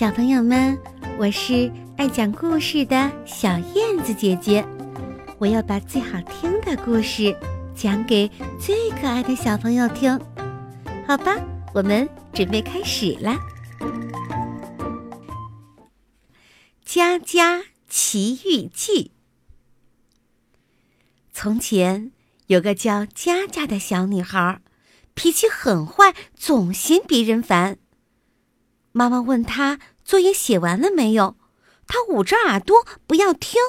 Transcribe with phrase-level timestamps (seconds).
[0.00, 0.78] 小朋友们，
[1.18, 4.64] 我是爱讲故事的小燕子姐姐，
[5.36, 7.36] 我要把最好听的故事
[7.76, 8.26] 讲给
[8.58, 10.18] 最可爱的小朋友听，
[11.06, 11.36] 好吧？
[11.74, 13.38] 我们准备开始啦，
[16.82, 19.12] 《家家奇遇记》。
[21.34, 22.10] 从前
[22.46, 24.62] 有个叫佳佳的小女孩，
[25.12, 27.76] 脾气很坏，总嫌别人烦。
[28.92, 31.36] 妈妈问他作业写完了没有，
[31.86, 33.60] 他捂着耳朵不要听。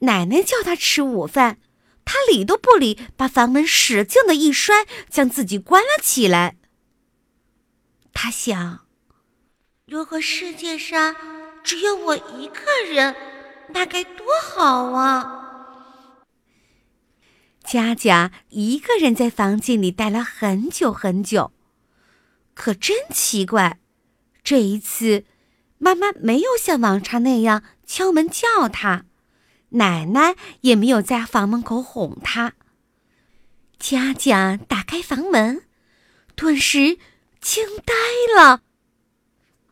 [0.00, 1.58] 奶奶叫他吃午饭，
[2.04, 6.56] 他理都不理，把房门使劲的一摔，将自己关了起来。
[8.12, 8.86] 他想，
[9.86, 11.16] 如果世界上
[11.64, 13.16] 只有我一个人，
[13.70, 15.32] 那该多好啊！
[17.64, 21.52] 佳佳一个人在房间里待了很久很久，
[22.54, 23.80] 可真奇怪。
[24.46, 25.24] 这一次，
[25.76, 29.04] 妈妈没有像往常那样敲门叫他，
[29.70, 32.52] 奶奶也没有在房门口哄他。
[33.76, 35.64] 佳佳打开房门，
[36.36, 36.96] 顿时
[37.40, 37.92] 惊呆
[38.36, 38.62] 了，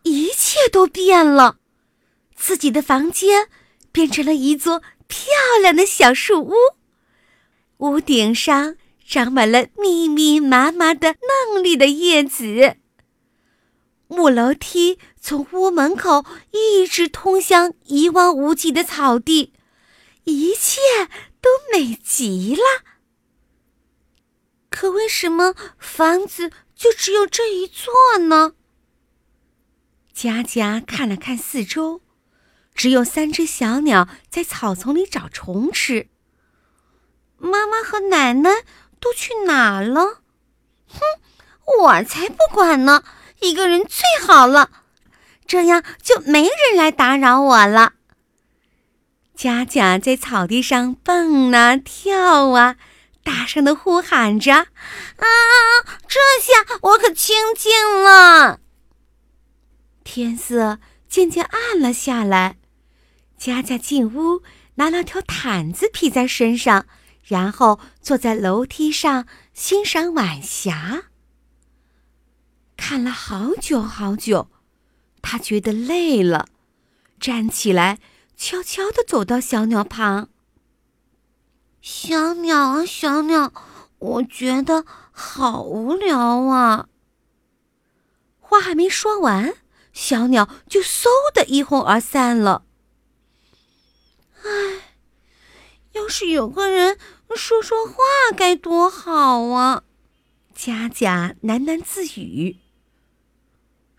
[0.02, 1.58] 一切都变了，
[2.34, 3.46] 自己的房间
[3.92, 5.28] 变成了一座漂
[5.62, 6.52] 亮的小树屋，
[7.76, 8.74] 屋顶上
[9.06, 11.14] 长满了密密麻麻的
[11.52, 12.78] 嫩绿的叶子。
[14.14, 19.52] 木楼梯从屋门口一直通向一望无际的草地，
[20.24, 20.80] 一切
[21.40, 22.62] 都美极了。
[24.70, 28.54] 可为什么房子就只有这一座呢？
[30.12, 32.00] 佳佳看了看四周，
[32.74, 36.08] 只有三只小鸟在草丛里找虫吃。
[37.36, 38.64] 妈妈和奶奶
[39.00, 40.22] 都去哪了？
[40.88, 41.00] 哼，
[41.80, 43.02] 我才不管呢！
[43.44, 44.70] 一个人最好了，
[45.46, 47.92] 这样就没人来打扰我了。
[49.34, 52.76] 佳佳在草地上蹦啊跳啊，
[53.22, 54.54] 大声的呼喊着
[55.18, 55.26] ：“啊，
[56.08, 57.72] 这下我可清静
[58.02, 58.60] 了。”
[60.04, 60.78] 天色
[61.08, 62.56] 渐渐暗了下来，
[63.36, 64.42] 佳佳进屋，
[64.76, 66.86] 拿了条毯子披在身上，
[67.22, 71.04] 然后坐在楼梯上欣赏晚霞。
[72.86, 74.50] 看了好久好久，
[75.22, 76.48] 他觉得累了，
[77.18, 77.98] 站起来，
[78.36, 80.28] 悄悄地走到小鸟旁。
[81.80, 83.54] 小鸟啊，小鸟，
[83.98, 86.88] 我觉得好无聊啊。
[88.38, 89.54] 话还没说完，
[89.94, 92.66] 小鸟就嗖的一哄而散了。
[94.42, 94.98] 唉，
[95.92, 96.98] 要是有个人
[97.34, 97.94] 说说话
[98.36, 99.84] 该多好啊！
[100.54, 102.58] 佳佳喃喃自语。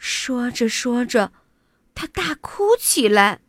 [0.07, 1.31] 说着说着，
[1.95, 3.39] 他大哭起来。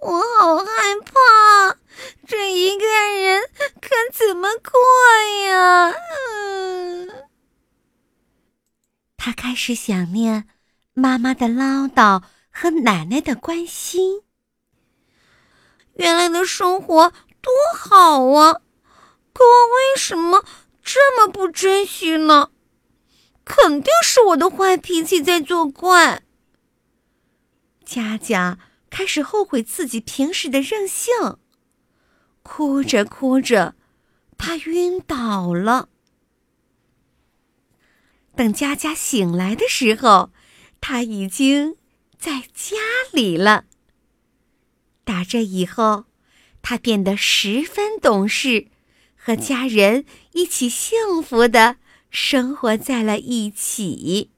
[0.00, 0.66] 我好害
[1.04, 1.78] 怕，
[2.26, 3.44] 这一个人
[3.80, 4.72] 可怎么过
[5.46, 5.90] 呀？
[5.92, 7.08] 嗯。
[9.16, 10.48] 他开始想念
[10.92, 14.22] 妈妈的唠叨和奶奶的关心。
[15.94, 18.54] 原来的生活多好啊，
[19.32, 20.44] 可我为什么
[20.82, 22.50] 这么不珍惜呢？
[23.44, 26.22] 肯定是我的坏脾气在作怪。
[27.84, 31.12] 佳佳开始后悔自己平时的任性，
[32.42, 33.74] 哭着哭着，
[34.38, 35.90] 她晕倒了。
[38.34, 40.32] 等佳佳醒来的时候，
[40.80, 41.76] 她已经
[42.18, 42.76] 在家
[43.12, 43.66] 里了。
[45.04, 46.06] 打这以后，
[46.62, 48.68] 她变得十分懂事，
[49.14, 51.76] 和家人一起幸福的。
[52.14, 54.33] 生活在了一起。